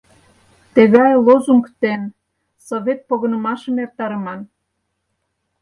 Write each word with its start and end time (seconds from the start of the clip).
Тыгай 0.75 1.11
лозунг 1.25 1.65
дене 1.83 2.07
Совет 2.67 2.99
погынымашым 3.07 3.75
эртарыман. 3.83 4.39